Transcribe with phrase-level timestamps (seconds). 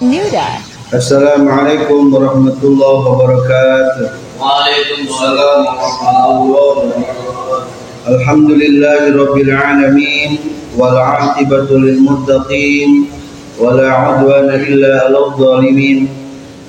[0.00, 0.64] Nuda.
[0.96, 4.08] Assalamualaikum warahmatullahi wabarakatuh.
[4.40, 8.08] Waalaikumsalam warahmatullahi wabarakatuh.
[8.08, 10.40] Alhamdulillahi rabbil alamin
[10.80, 13.12] wal 'aqibatu lil muttaqin
[13.60, 16.08] wa la 'udwana illa 'alal zalimin.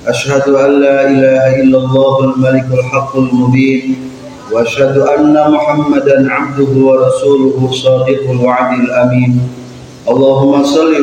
[0.04, 4.12] Ashhadu an la ilaha illallah al malikul haqqul mubin
[4.52, 9.40] wa ashhadu anna Muhammadan 'abduhu wa rasuluhu shadiqul wa'dil amin.
[10.04, 11.00] Allahumma salli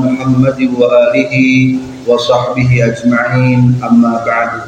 [0.00, 1.76] Muhammad wa alihi
[2.08, 4.64] wa sahbihi ajma'in amma ba'du.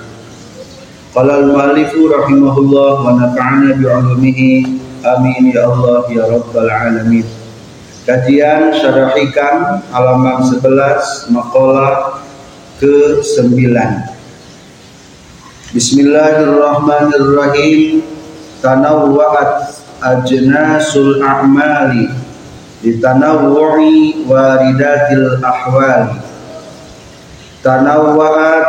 [1.16, 7.24] Qala al-muallifu rahimahullah wa nafa'ana bi'ulumihi amin ya Allah ya rabbal alamin.
[8.04, 12.20] Kajian syarah hikam halaman 11 maqalah
[12.76, 13.72] ke-9.
[15.72, 18.04] Bismillahirrahmanirrahim.
[18.60, 22.21] Tanawwa'at ajnasul a'mali
[22.82, 26.18] litanawwu'i waridatil ahwali
[27.62, 28.68] tanawwa'at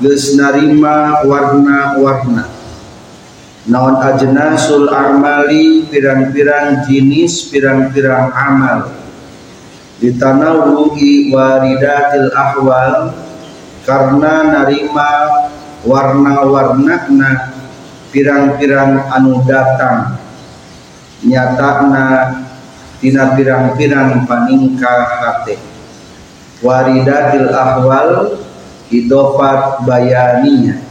[0.00, 2.48] geus narima warna-warna.
[3.68, 8.96] Naon ajnasul a'mali pirang-pirang jenis pirang-pirang amal.
[10.00, 13.12] Litanawwu'i waridatil ahwal
[13.84, 15.10] karena narima
[15.84, 16.96] warna-warna
[18.08, 20.16] pirang-pirang anu datang.
[21.28, 22.47] Nyatana
[22.98, 25.58] tina pirang-pirang paningka hate
[26.58, 28.42] waridatil ahwal
[28.90, 30.82] idofat bayaninya.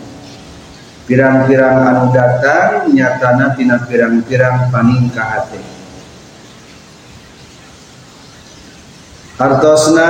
[1.08, 5.59] Pirang-pirang anu datang nyatana tina pirang-pirang paningka hate
[9.38, 10.09] Artosna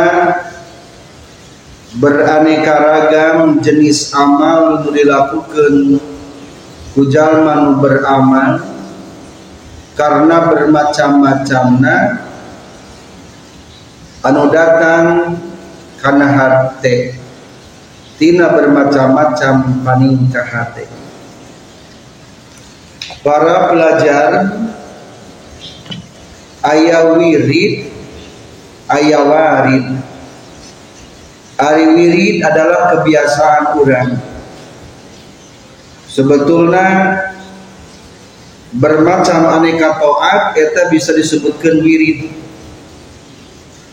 [2.00, 6.00] beraneka ragam jenis amal nu dilakukan
[6.96, 8.77] kujalman beramal
[9.98, 11.98] karena bermacam-macamna
[14.22, 15.34] anu datang
[15.98, 17.18] karena hati.
[18.18, 20.86] Tina bermacam-macam paningkah hati.
[23.22, 24.30] Para pelajar
[26.74, 27.90] ayah wirid
[28.94, 29.86] ayah warid.
[31.58, 34.10] Ari wirid adalah kebiasaan orang.
[36.06, 36.90] Sebetulnya
[38.76, 42.28] bermacam aneka toat eta bisa disebutkan wirid.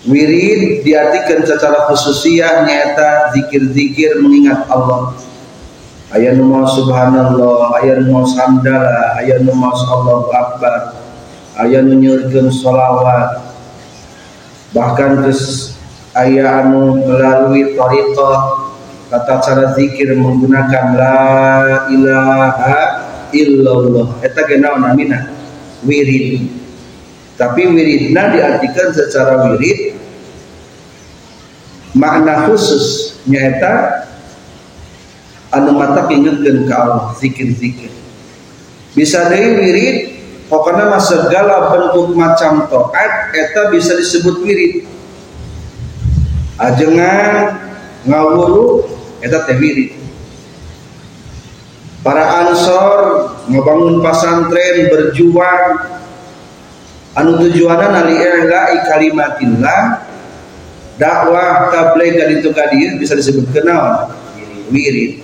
[0.05, 5.15] Wirid diartikan secara khususiah nyata zikir-zikir mengingat Allah.
[6.15, 10.95] Ayat numau subhanallah ayat numau hamdalah ayat numau Allahu akbar
[11.59, 13.43] ayat nunyurkeun sholawat
[14.71, 15.75] bahkan terus
[16.15, 18.63] ayat anu melalui tariqah
[19.11, 21.19] tata cara zikir menggunakan la
[21.91, 22.94] ilaha
[23.35, 24.23] illallah.
[24.23, 25.35] Eta ge naon namina
[25.83, 26.47] wirid.
[27.35, 29.99] Tapi wiridna diartikan secara wirid
[31.95, 34.07] makna khusus nyaeta
[35.55, 37.91] anu mata ingetkeun ka Allah zikir-zikir.
[38.95, 39.97] Bisa deui wirid
[40.47, 44.87] pokoknya mah segala bentuk macam taat eta bisa disebut wirid.
[46.55, 47.59] Ajengan
[48.07, 48.87] ngawuru
[49.19, 50.04] eta teh wirid
[52.05, 55.97] para ansor ngebangun pesantren berjuang.
[57.15, 60.03] Anu tujuanna nali ilahi kalimatillah
[60.99, 64.13] dakwah tabligh dan itu kadir bisa disebut kenal.
[64.69, 65.23] Wirid.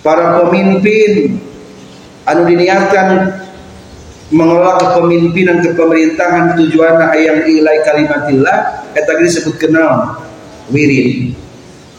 [0.00, 1.36] Para pemimpin
[2.24, 3.08] anu diniatkan
[4.32, 10.16] mengelola kepemimpinan kepemerintahan tujuanna hayang ilahi kalimatillah eta disebut kenal.
[10.72, 11.36] Wirid.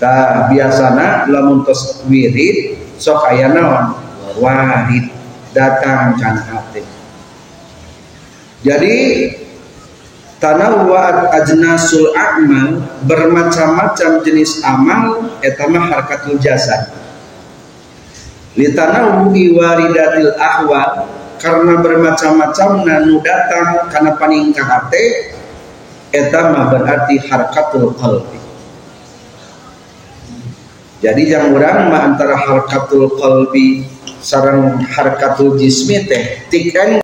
[0.01, 3.97] Nah, biasana lamun tos wirid sok aya naon
[4.37, 5.09] warid
[5.57, 6.85] datang can hati
[8.61, 8.97] jadi
[10.41, 16.89] tanawwa'at ajnasul a'mal bermacam-macam jenis amal eta mah harkatul jasad.
[18.57, 21.07] Litanawwi waridatil ahwal
[21.37, 25.37] karena bermacam-macam nanu datang karena paningkah hate
[26.09, 28.40] eta mah berarti harkatul qalbi
[31.01, 33.89] jadi yang orang mah antara harkatul qalbi
[34.21, 37.01] sarang harkatul jismi teh tikan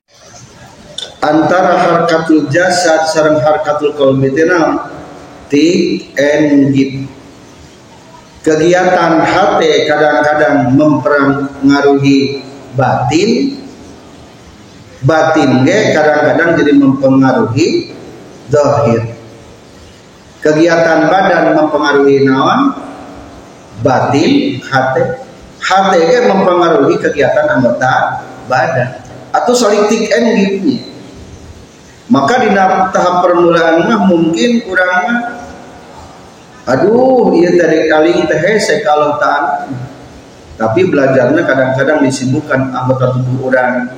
[1.17, 4.45] antara harkatul jasad sarang harkatul qalbi teh
[5.49, 6.71] tik and
[8.45, 12.45] kegiatan hati kadang-kadang mempengaruhi
[12.77, 13.59] batin.
[14.97, 17.93] Batin ge kadang-kadang jadi mempengaruhi
[18.49, 19.13] zahir
[20.41, 22.86] kegiatan badan mempengaruhi naon
[23.81, 25.03] batin hati
[25.61, 29.03] hati ge mempengaruhi kegiatan anggota badan
[29.35, 30.81] atau saling tik and give
[32.07, 35.03] maka di tahap permulaan mah mungkin kurang
[36.67, 39.71] aduh iya dari kaling teh kalau tak
[40.57, 43.93] tapi belajarnya kadang-kadang disibukkan anggota tubuh orang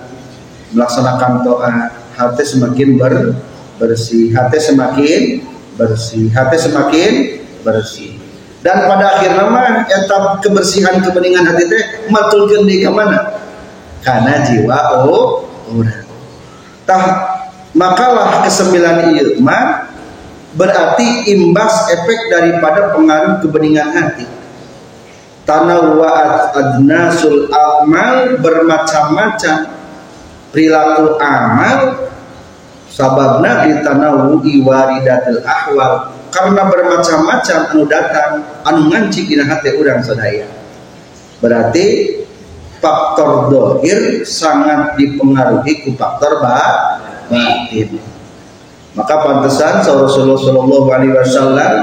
[0.76, 1.72] melaksanakan doa
[2.14, 3.40] hati semakin ber,
[3.80, 5.22] bersih hati semakin
[5.80, 7.12] bersih hati semakin
[7.64, 8.19] bersih
[8.60, 13.40] dan pada akhirnya mah etap kebersihan kebeningan hati teh matulkeun di ke mana?
[14.04, 16.04] Karena jiwa oh orang.
[16.84, 17.04] Tah
[17.72, 19.40] makalah kesembilan ieu
[20.60, 24.28] berarti imbas efek daripada pengaruh kebeningan hati.
[25.48, 29.58] Tanawwa'at adnasul amal bermacam-macam.
[30.50, 32.10] Perilaku amal
[32.90, 38.32] sababna ditanawu'i waridatil ahwal karena bermacam-macam anu datang
[38.66, 40.46] anu ngancik dina hati urang sadaya.
[41.42, 42.20] Berarti
[42.80, 48.00] faktor dohir sangat dipengaruhi ku faktor batin.
[48.98, 51.74] Maka pantesan Rasulullah Shallallahu Alaihi Wasallam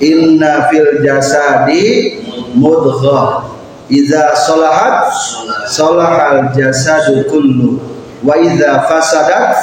[0.00, 2.20] inna fil jasadi
[2.56, 3.56] mudghah.
[3.88, 5.08] Idza salahat
[5.72, 7.80] salahal jasadu kullu.
[8.20, 9.56] Wa idza fasadat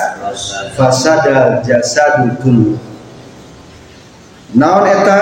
[0.73, 2.94] fasadal jasadu kullu
[4.55, 5.19] naon eta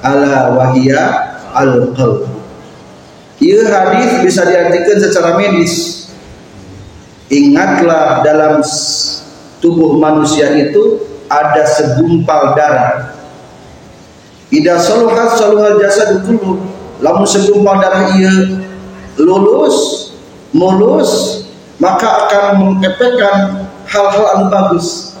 [0.00, 2.24] ala wahia al qalb
[3.40, 6.08] ieu hadis bisa diartikan secara medis
[7.28, 8.64] ingatlah dalam
[9.60, 13.14] tubuh manusia itu ada segumpal darah
[14.50, 16.58] Ida saluhat saluhal jasad kullu
[16.98, 18.66] lamun segumpal darah ieu
[19.20, 20.10] lulus
[20.50, 21.44] mulus
[21.78, 25.14] maka akan mengepekkan hal-hal anu bagus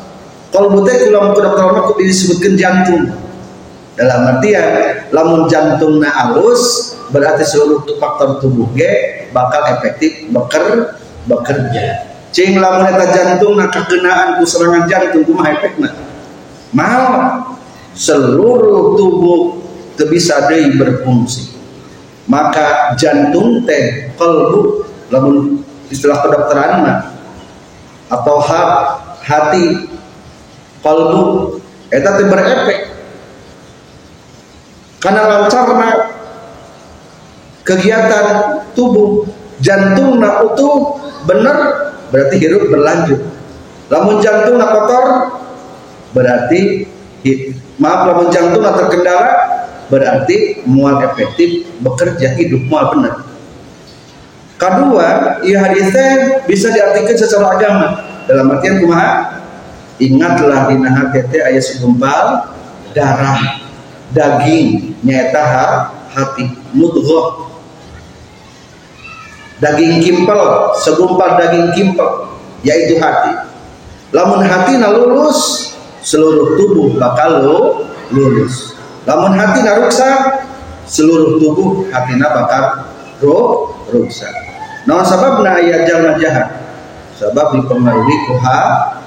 [0.50, 3.29] kalau teh kula ku dokter ku disebutkan jantung
[4.00, 4.68] dalam artian
[5.12, 10.96] lamun jantungna alus berarti seluruh faktor tubuh ge bakal efektif beker
[11.28, 12.08] bekerja.
[12.32, 15.92] Cing lamun eta jantung na kekenaan ku serangan jantung kumaha efekna?
[16.72, 17.04] Mal
[17.92, 19.60] seluruh tubuh
[20.08, 21.52] bisa deui berfungsi.
[22.24, 25.60] Maka jantung teh kalbu lamun
[25.92, 26.98] istilah kedokteran mah
[28.08, 28.40] atau
[29.20, 29.92] hati
[30.80, 31.58] kalbu
[31.92, 32.89] eta teh berefek
[35.00, 35.90] karena lancarna
[37.64, 38.24] kegiatan
[38.76, 39.24] tubuh
[39.64, 41.56] jantung na utuh bener
[42.12, 43.20] berarti hidup berlanjut.
[43.90, 45.04] Lamun jantung kotor
[46.12, 46.84] berarti
[47.80, 49.30] maaf lamun jantung terkendala
[49.90, 53.24] berarti mual efektif bekerja hidup mual benar.
[54.60, 57.88] Kedua ia hadisnya bisa diartikan secara agama.
[58.28, 59.40] Dalam artian kumaha?
[60.00, 62.52] Ingatlah di hati ayat segumpal
[62.96, 63.69] darah
[64.14, 65.44] daging nyata
[66.10, 67.50] hati mudghah.
[69.60, 70.40] Daging kimpel
[70.80, 72.32] segumpal daging kimpel
[72.64, 73.52] yaitu hati.
[74.10, 75.72] Lamun hati na lulus
[76.02, 77.44] seluruh tubuh bakal
[78.10, 78.74] lulus.
[79.04, 80.48] Lamun hati na ruksak
[80.90, 82.64] seluruh tubuh hati na bakal
[83.22, 84.32] ruh ruksak
[84.88, 85.04] nah
[85.44, 86.48] na ayat jalma jahat?
[87.20, 88.60] Sebab dipengaruhi kuha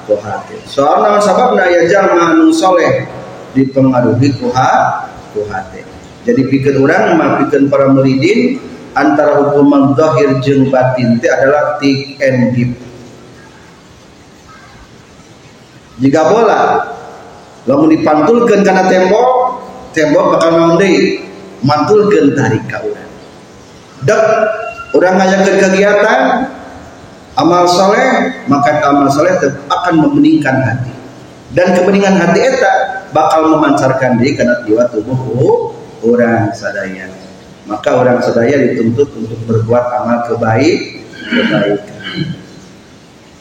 [0.06, 3.09] kuhati soal nah na ayat jalma anu soleh
[3.53, 4.71] dipengaruhi kuha
[5.33, 5.81] kuhati
[6.23, 8.57] jadi pikir orang mah pikir para muridin
[8.95, 12.73] antara hukuman zahir jeung batin itu adalah tik and give.
[16.00, 16.61] Jika bola
[17.67, 19.30] lamun dipantulkan karena tembok
[19.94, 21.21] tembok bakal naon deui.
[21.63, 23.11] Mantulkeun tarik ka urang.
[24.04, 24.23] Dek
[24.92, 26.51] ngajakeun kegiatan
[27.39, 29.31] amal soleh maka amal soleh
[29.71, 30.92] akan memeningkan hati.
[31.56, 32.71] Dan kebeningan hati eta
[33.13, 35.71] bakal memancarkan diri karena jiwa tubuh
[36.03, 37.07] orang sadaya.
[37.63, 40.99] Maka orang sedaya dituntut untuk berbuat amal kebaik
[41.31, 42.43] kebaikan.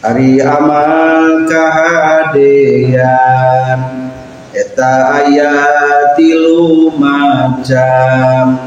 [0.03, 2.99] Hari amal kahadean
[4.51, 8.59] eta ayat tilu macam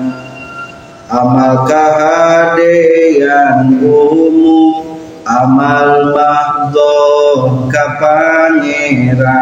[1.12, 4.95] amal kahadean umum
[5.27, 9.35] amal mahdoh kapangeran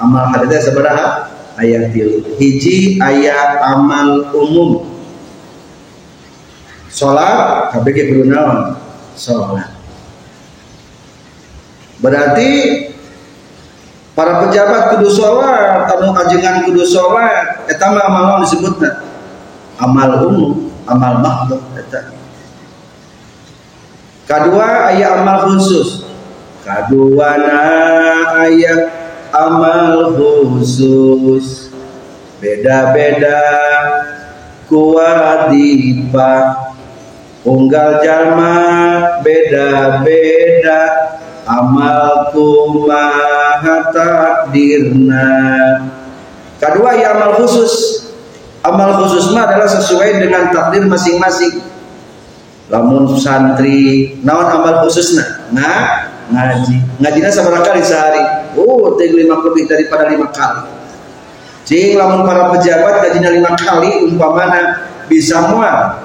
[0.00, 1.28] amal hadean seberapa
[1.60, 1.92] ayat
[2.40, 4.88] hiji ayat amal umum.
[6.90, 8.74] Sholat HBG perlu naon?
[9.14, 9.70] Sholat.
[12.00, 12.50] Berarti
[14.16, 19.06] para pejabat kudu sholat anu ajengan kudu sholat eta mah amal disebutna?
[19.80, 22.10] Amal umum amal mahdud eta.
[24.26, 26.08] Kedua ayat amal khusus.
[26.66, 27.38] Kedua
[28.46, 28.99] ayat
[29.34, 31.70] amal khusus.
[32.40, 33.42] Beda-beda.
[34.70, 36.30] Kuadipa
[37.42, 38.54] unggal jalma
[39.26, 40.80] beda-beda.
[41.50, 45.28] Amalku maha takdirna.
[46.62, 48.06] Kedua ya amal khusus.
[48.60, 51.64] Amal khusus mah adalah sesuai dengan takdir masing-masing.
[52.70, 55.50] Lamun santri naon amal khususna?
[55.50, 57.02] Nah ngaji.
[57.02, 58.22] Ngajinya seberapa kali sehari
[58.58, 60.66] oh teh lima lebih daripada lima kali.
[61.68, 66.02] Cing lamun para pejabat gajinya lima kali umpamana bisa muat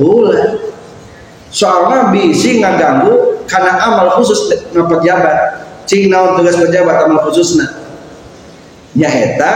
[0.00, 0.72] ulah.
[1.52, 5.68] Soalnya bisi ngaganggu karena amal khusus na pejabat.
[5.84, 7.84] Cing naon tugas pejabat amal khususna?
[8.96, 9.52] Nyaheta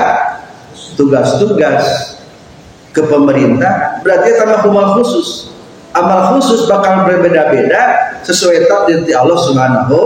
[0.97, 2.17] tugas-tugas
[2.93, 5.57] ke pemerintah berarti tambah amal khusus.
[5.97, 9.97] Amal khusus bakal berbeda-beda sesuai takdir di Allah Subhanahu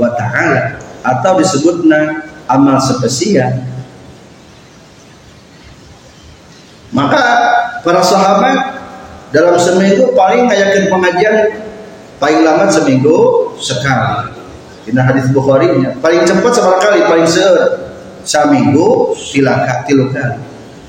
[0.00, 3.62] wa taala atau disebutnya amal spesial
[6.94, 7.22] maka
[7.82, 8.80] para sahabat
[9.34, 11.36] dalam seminggu paling ngayakin pengajian
[12.16, 14.32] paling lama seminggu sekali.
[14.86, 15.66] Ini hadis Bukhari
[15.98, 17.84] paling cepat seberapa kali paling seur
[18.22, 20.14] seminggu tilaka tilu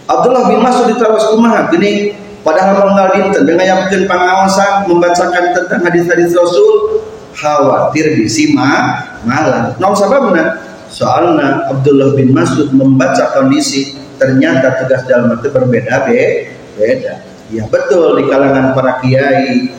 [0.08, 1.68] Abdullah bin Mas'ud ditawas kumaha?
[1.74, 2.14] Gini
[2.46, 7.04] padahal mengenal dinten dengan yang bikin pengawasan membacakan tentang hadis-hadis Rasul
[7.38, 10.58] khawatir disima malah non sababna
[10.90, 17.24] soalnya Abdullah bin Mas'ud membaca kondisi ternyata tugas dalam itu berbeda be, beda.
[17.48, 19.72] Ya betul di kalangan para kiai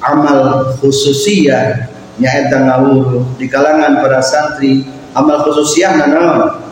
[0.00, 3.36] amal khususiyah nyaeta ngawur.
[3.36, 6.62] Di kalangan para santri amal khususiyah naon?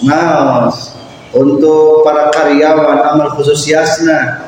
[0.00, 4.42] Ngaos untuk para karyawan amal khusus yasna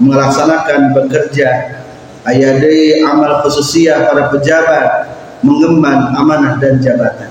[0.00, 1.81] melaksanakan bekerja
[2.26, 5.10] ayadai amal khususiyah para pejabat
[5.42, 7.30] mengemban amanah dan jabatan.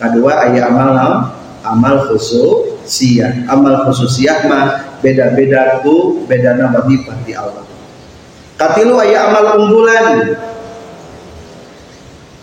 [0.00, 0.96] Kedua ayat amal
[1.64, 3.48] amal khususiyah.
[3.48, 7.64] Amal khususiyah mah beda-beda ku beda nama di Allah.
[8.60, 10.06] Katilu ayat amal unggulan.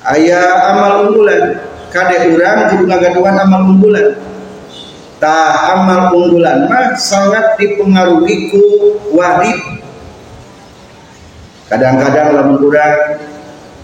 [0.01, 1.61] Ayat amal unggulan.
[1.93, 4.17] Kade urang kudu ngagaduhan amal unggulan.
[5.17, 8.61] Ta amal unggulan mah sangat dipengaruhi ku
[11.67, 13.19] kadang-kadang lamun urang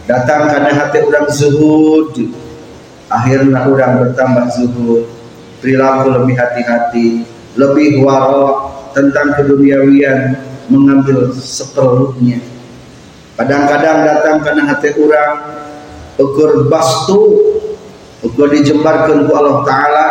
[0.08, 2.16] datang karena hati orang zuhud.
[3.12, 5.06] Akhirnya orang bertambah zuhud.
[5.60, 7.24] Perilaku lebih hati-hati
[7.54, 10.36] lebih waro tentang keduniawian
[10.68, 12.42] mengambil seperlunya
[13.34, 15.32] kadang-kadang datang karena hati orang
[16.22, 17.22] ukur bastu
[18.22, 20.08] ukur dijembarkan ku Allah Ta'ala.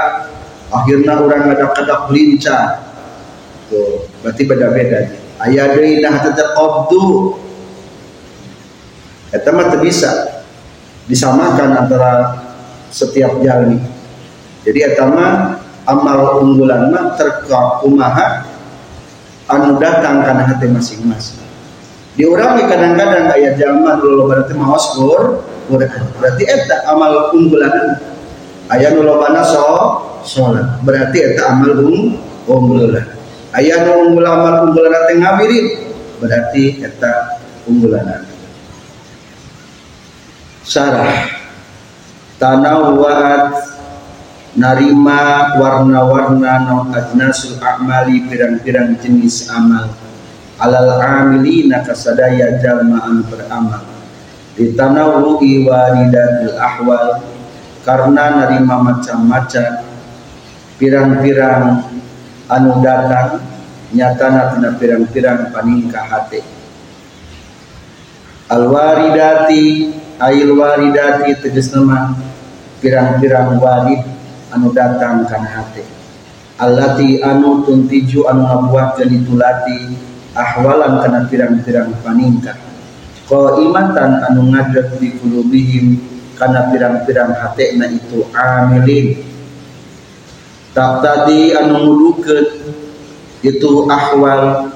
[0.72, 2.80] Akhirnya orang ada kadak lincah.
[3.68, 5.00] Tuh berarti beda-beda.
[5.36, 7.36] Ayat deui nah qabdu
[9.32, 10.44] eta mah bisa.
[11.08, 12.38] Disamakan antara
[12.92, 13.80] setiap jalmi.
[14.62, 15.58] Jadi eta mah
[15.88, 18.46] amal unggulan mah terka kumaha
[19.50, 21.42] anu datang karena hati masing-masing.
[22.12, 27.98] Di orang kadang-kadang kayak zaman dulu berarti mau skor berarti eta amal unggulan.
[28.70, 30.80] Ayat nu lobana so sholat.
[30.86, 32.14] Berarti itu amal um
[32.46, 33.04] unggulan.
[33.52, 35.66] Ayat nu unggul amal unggulan teh ngawirin
[36.22, 37.12] berarti itu
[37.66, 38.31] unggulan
[40.62, 41.30] sarah.
[42.38, 43.54] Tanawwa'at
[44.58, 49.90] narima warna-warna non ajnasul a'mali pirang-pirang jenis amal.
[50.62, 53.82] Alal amilina kasadaya jalma'an beramal.
[54.58, 57.22] Ditanawu'i waridatul ahwal
[57.86, 59.86] karena nerima macam-macam.
[60.82, 61.86] Pirang-pirang
[62.50, 63.38] anu datang
[63.94, 66.42] nyata tina pirang-pirang paningkah hati.
[68.50, 72.14] Alwaridati ail waridati tegas nama
[72.78, 74.02] pirang-pirang warid
[74.54, 75.82] anu datang kana hati
[76.62, 79.98] allati anu tuntiju anu ngabuat tulati
[80.38, 82.54] ahwalan kana pirang-pirang paningkah
[83.32, 85.96] imatan anu ngadeg di kulubihim
[86.36, 87.32] karena pirang-pirang
[87.78, 89.24] na itu amilin.
[90.72, 92.46] Tak tadi anu ngulukeun
[93.44, 94.72] itu ahwal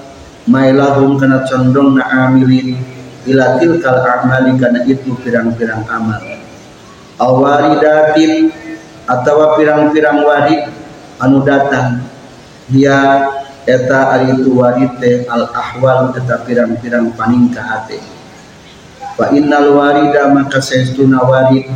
[0.48, 2.95] mailahum kana condong na amilin
[3.26, 6.23] ila tilkal amali kana itu pirang-pirang amal.
[7.18, 8.54] Awaridatin
[9.06, 10.71] atau pirang-pirang warid
[11.18, 12.06] anu datang.
[12.66, 13.30] Dia
[13.66, 17.99] eta ari itu warid teh al ahwal eta pirang-pirang paningkah hate
[19.16, 21.66] Wa innal warida maka saestuna warid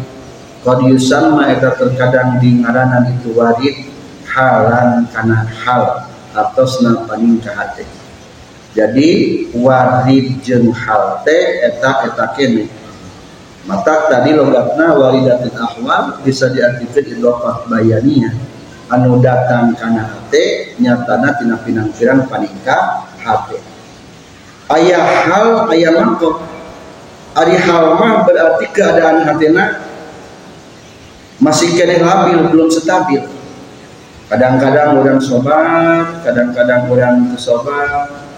[0.62, 3.90] qad yusamma eta terkadang di ngaranan itu warid
[4.28, 8.00] halan kana hal atosna paningkah hate.
[8.70, 9.10] Jadi
[9.50, 12.70] warid jeung hal teh eta eta kene.
[13.66, 18.32] Mata tadi logatna waridatul ahwal bisa diartikan idhofah bayaniyah
[18.90, 23.58] anu datang kana hate nyatana tina pinang-pirang paningkah hate.
[24.70, 26.38] Ayah hal ayah mangkok
[27.34, 29.82] ari hal mah berarti keadaan hatena
[31.42, 33.22] masih kene labil belum stabil
[34.28, 38.29] kadang-kadang orang sobat kadang-kadang orang sobat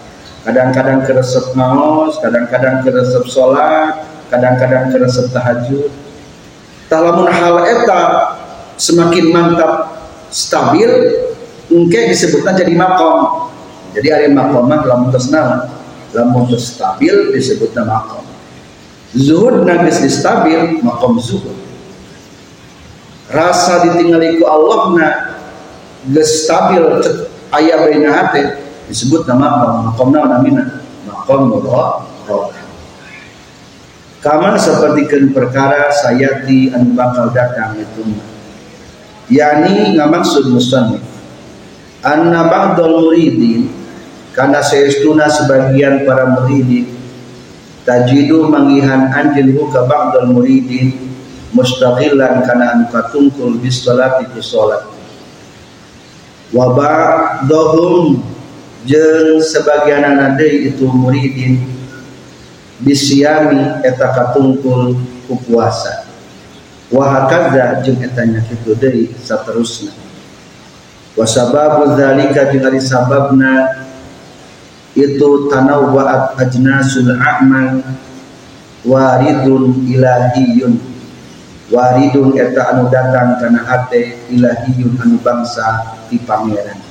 [0.43, 5.93] kadang-kadang keresep maos kadang-kadang keresep sholat kadang-kadang keresep tahajud.
[6.89, 8.01] Talamun hal eta
[8.81, 10.89] semakin mantap stabil
[11.69, 13.49] engke disebutkan jadi makom.
[13.93, 15.69] Jadi ada makom mah lamun tersenal
[16.17, 18.25] lamun stabil disebutnya makom.
[19.13, 21.53] Zuhud nagis stabil makom zuhud.
[23.29, 25.09] Rasa ditinggali ku Allah na
[26.25, 26.83] stabil
[27.53, 30.83] aya baina hate disebut nama makom na namina.
[31.07, 32.03] Makom roh
[34.23, 38.07] kama seperti perkara sayati anu bakal datang itu
[39.27, 41.03] yakni ngamaksud musannif.
[42.03, 43.67] Anna ba'dal muridin
[44.31, 46.87] karena seestuna sebagian para muridin
[47.83, 51.15] tajidu mangihan anjil ka ba'dal muridin
[51.51, 54.87] mustaqillan kana anu katungkul bis salati ku salat.
[56.55, 58.23] Wa ba'dhum
[58.83, 61.63] jeung sebagian deui itu muridin
[62.83, 66.03] bisiami eta katungkul ku puasa
[66.91, 68.75] wa hakadza jeung eta kitu
[69.23, 69.95] saterusna.
[71.13, 73.85] Wa sababu dzalika ari sababna
[74.97, 77.85] itu tanawwa'at ajnasul a'mal
[78.83, 80.75] waridun ilahiyun.
[81.71, 86.82] Waridun eta anu datang kana hate ilahiyun anu bangsa ti pangeran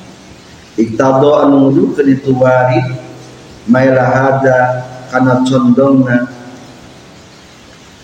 [0.79, 2.87] iktado anu nudukeun itu warid
[3.69, 4.59] maila hada
[5.13, 6.27] kana condongna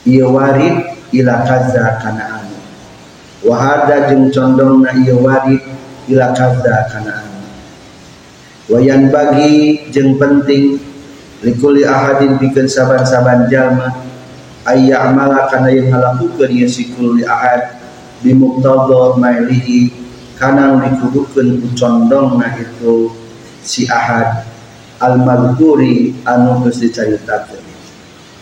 [0.05, 0.77] ieu warid
[1.17, 2.57] ila kaza kana anu.
[3.45, 5.61] Wa hada jeung condongna ieu warid
[6.13, 7.41] ila kaza kana anu.
[8.69, 10.77] Wayan bagi jeung penting
[11.41, 14.05] likuli ahadin bikin saban-saban jalma
[14.69, 17.81] ayya amala kana yang ngalakukeun ieu sikul ahad
[18.21, 19.98] bi muqtada mailihi
[20.39, 23.11] kana dikudukeun ku condongna itu
[23.59, 24.47] si ahad
[25.03, 27.67] al madhkuri anu geus dicaritakeun.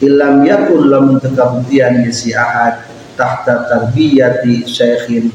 [0.04, 2.85] Illam yakun lamun tekabutian si ahad
[3.16, 5.32] tahta tarbiyati syekhin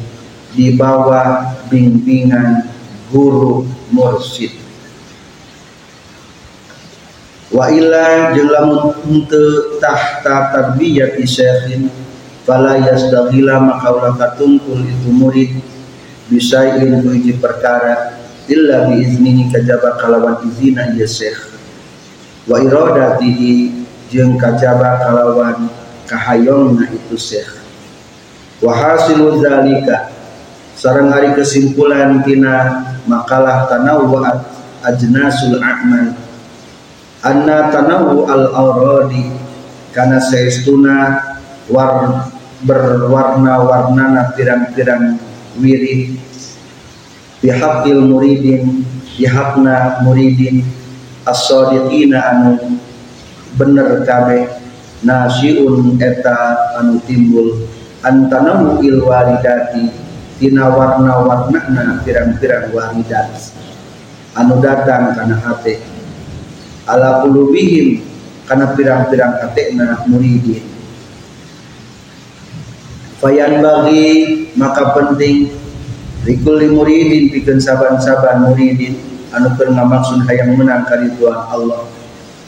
[0.54, 2.70] di bawah bimbingan
[3.10, 4.54] guru mursyid.
[7.50, 11.90] Wa illa jeung lamun henteu tahta tarbiyati syekhin
[12.46, 15.52] fala yastaghila maka ulah katungkul itu murid
[16.32, 18.16] bisain ku hiji perkara
[18.48, 21.52] illa bi iznihi kajaba kalawan izina ieu syekh.
[22.48, 25.68] Wa iradatihi jeung kajaba kalawan
[26.08, 27.60] kahayongna itu syekh.
[28.64, 30.16] Wa hasilu zalika
[30.80, 34.40] sareng ari kesimpulan tina makalah tanawwa'at
[34.88, 36.16] ajnasul a'mal.
[37.22, 39.30] Anna tanawu al auradi
[39.94, 41.22] karena seistuna
[41.70, 42.26] war
[42.66, 46.16] berwarna-warna pirang-pirang wirid
[47.42, 48.86] bihaqil muridin
[49.18, 50.64] bihaqna muridin
[51.28, 52.80] as-sadiqina anu
[53.60, 54.48] bener kabe
[55.04, 57.68] nasiun eta anu timbul
[58.06, 59.92] antanamu il waridati
[60.40, 63.30] tina warna-warna pirang-pirang waridat
[64.38, 65.84] anu datang karena hati
[66.88, 68.02] ala qulubihim
[68.48, 70.71] karena pirang-pirang katekna muridin
[73.22, 74.04] fayan bagi
[74.58, 75.54] maka penting.
[76.22, 78.98] Likulli muridin pikeun saban-saban muridin.
[79.32, 81.88] Anu keur ngamaksud hayang menang kariduan Allah.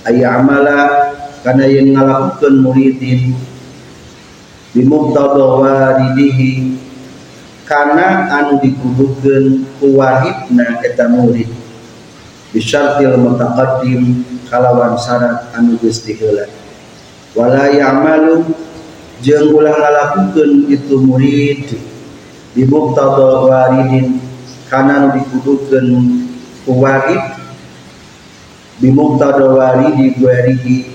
[0.03, 1.13] Aya amala
[1.45, 3.37] kana yang ngalakukeun muridin.
[4.73, 6.81] Bimuqtada waridihi
[7.69, 11.49] kana anu dikudukeun ku wahidna eta murid.
[12.53, 16.45] Bisyartil mutaqaddim kalawan syarat anu geus diheula.
[17.33, 18.53] Wala ya'malu
[19.23, 21.71] jeung ulah ngalakukeun itu murid
[22.51, 24.19] di muqtada waridin
[24.67, 25.87] kana anu dikudukeun
[26.67, 27.23] ku warid
[28.83, 30.91] bi muqtada waridi guarihi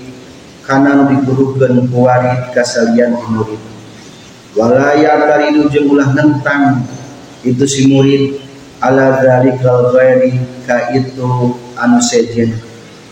[0.61, 3.57] kana anu dikudukeun ku warid kasalian murid.
[4.53, 6.85] Wala ya'taridu jeung ulah nentang
[7.41, 8.37] itu si murid
[8.77, 10.37] ala dzalikal ghairi
[10.69, 12.53] ka itu anu sejen.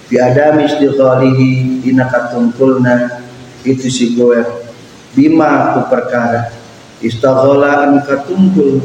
[0.08, 3.18] Bi adami istighalihi dina katungkulna
[3.66, 4.67] itu si goer
[5.14, 6.52] bima ku perkara.
[6.98, 8.82] Istaghala anu katungkul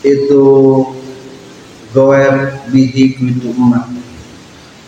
[0.00, 0.46] itu
[1.92, 3.92] goer bihi ku itu emak.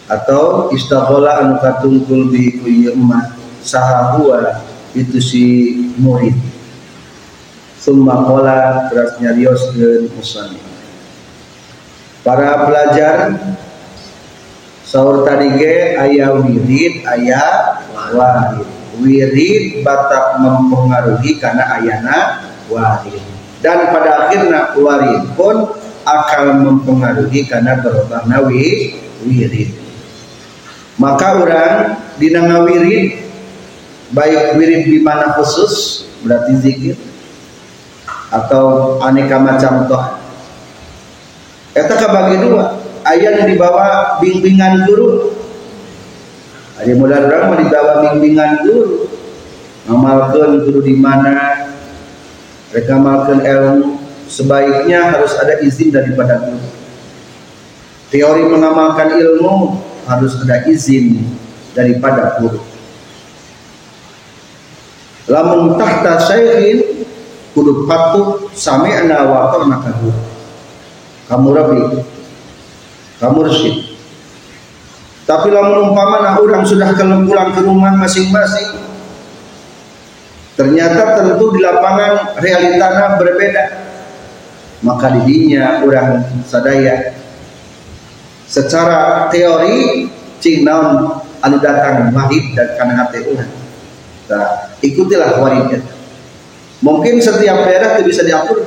[0.08, 3.36] Atau istaghala anu katungkul bihi ku emak.
[3.60, 4.16] Saha
[4.96, 5.44] itu si
[6.00, 6.34] murid.
[7.80, 8.24] Summa
[8.92, 10.60] terus nyarios ke musani.
[12.20, 13.40] Para pelajar
[14.84, 17.80] sahur tadi ge ayah wirid ayah
[18.12, 22.18] warid wirid batak mempengaruhi karena ayana
[22.70, 23.20] warid.
[23.60, 25.68] Dan pada akhirnya warid pun
[26.04, 29.70] akan mempengaruhi karena berubahnya wirid.
[31.00, 33.20] Maka orang dinanga wirid
[34.12, 36.96] baik wirid di mana khusus berarti zikir
[38.30, 40.04] atau aneka macam toh.
[41.74, 45.29] Eta kabagi dua ayat di bawah bimbingan guru
[46.80, 49.04] ada mulai orang mau dibawa bimbingan guru
[49.84, 51.68] ngamalkan guru di mana.
[52.70, 53.98] Mereka amalkan ilmu.
[54.30, 56.62] Sebaiknya harus ada izin daripada guru.
[58.14, 59.74] Teori mengamalkan ilmu
[60.06, 61.26] harus ada izin
[61.74, 62.62] daripada guru.
[65.26, 67.06] Lamun tahta syaihin
[67.50, 70.14] kudu patuh sami'na wa ta'na guru.
[71.26, 71.82] Kamu rabi
[73.18, 73.89] kamu resid
[75.30, 78.82] tapi lamun umpama orang sudah pulang ke rumah masing-masing,
[80.58, 83.64] ternyata tentu di lapangan realitanya berbeda.
[84.82, 87.14] Maka didinya orang sadaya
[88.50, 90.10] secara teori
[90.42, 93.50] cing anu datang wahid dan karena hati orang.
[94.26, 94.50] Nah,
[94.82, 95.78] ikutilah wahid
[96.82, 98.66] Mungkin setiap daerah itu bisa diatur,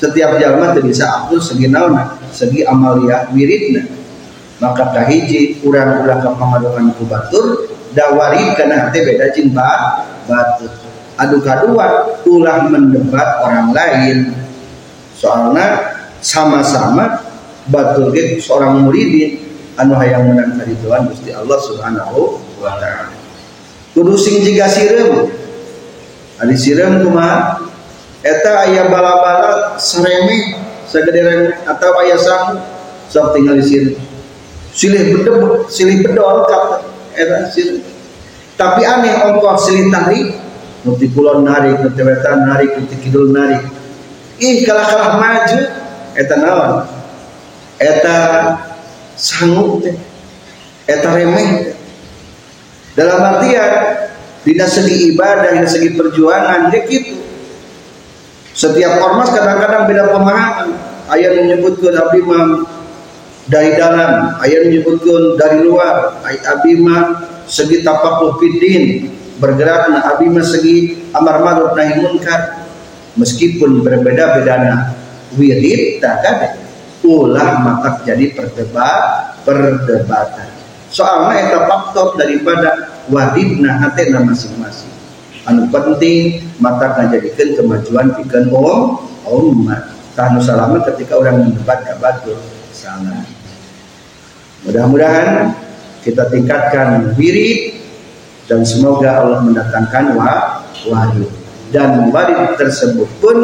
[0.00, 3.98] setiap jalma itu bisa atur segi nauna, segi amalia wiridna
[4.58, 10.70] maka kahiji urang-urang ke pamadukan ku batur dawari karena hati beda cinta batur.
[11.18, 14.34] Adu kadua ulah mendebat orang lain.
[15.18, 17.26] Soalnya sama-sama
[17.70, 19.46] batur ge seorang muridin.
[19.78, 23.14] Anu hayang menang dari Tuhan Gusti Allah Subhanahu wa taala.
[23.94, 25.30] Kudu sing jiga sireum
[26.38, 27.02] ari sireum
[28.22, 30.54] eta aya bala-bala saremeh
[30.86, 32.58] sagede atau aya sang
[33.10, 33.92] sok tinggal di sini
[34.72, 36.84] silih bedebut silih bedol kata
[37.16, 37.82] eta silih.
[38.58, 40.28] Tapi aneh ongkos silih tarik.
[40.86, 43.66] Nuti kulon narik nuti wetan narik nuti kidul narik.
[44.38, 45.60] Ih kalah kalah maju.
[46.18, 46.72] Eta naon?
[47.78, 48.16] Eta
[49.14, 49.94] sanggup teh.
[50.86, 51.74] Eta remeh.
[52.98, 53.70] Dalam artian
[54.42, 57.14] tidak segi ibadah tidak segi perjuangan dia gitu.
[58.58, 60.74] Setiap ormas kadang-kadang beda pemahaman.
[61.08, 62.20] Ayat menyebutkan Nabi
[63.48, 66.96] dari dalam ayat menyebutkan dari luar ayat abima
[67.48, 69.08] segi tapakuh fiddin
[69.40, 72.68] bergerak na abima segi amar ma'ruf nahi munkar.
[73.18, 74.94] Meskipun berbeda-bedana
[75.34, 76.54] wirid tak ada.
[77.02, 80.54] Ulah maka jadi perdebat perdebatan.
[80.86, 84.92] Soalnya itu faktor daripada wadibna hatena masing-masing.
[85.50, 89.82] Anu penting mata jadikan kemajuan bikin om umat
[90.14, 92.38] tahnu salamat ketika orang mendebat kabatul
[92.70, 93.37] salah
[94.66, 95.54] Mudah-mudahan
[96.02, 97.78] kita tingkatkan wirid
[98.48, 100.16] dan semoga Allah mendatangkan
[100.88, 101.28] wahyu
[101.68, 103.36] dan wirid tersebut pun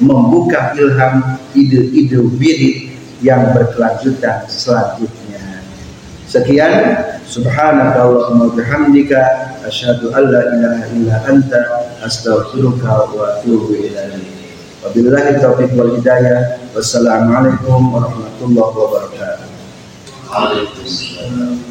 [0.00, 2.92] membuka ilham ide-ide wirid
[3.24, 5.64] yang berkelanjutan selanjutnya.
[6.30, 6.72] Sekian
[7.26, 9.20] subhanaka Allahumma bihamdika
[9.66, 11.60] asyhadu an la ilaha illa anta
[12.06, 14.24] astaghfiruka wa atubu ilaik.
[14.80, 16.62] Wabillahi taufiq wal hidayah.
[16.72, 19.19] Wassalamualaikum warahmatullahi wabarakatuh.
[20.32, 21.69] Hallelujah